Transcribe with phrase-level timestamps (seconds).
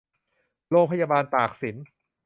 [0.69, 1.75] โรงพยาบาลตากสิน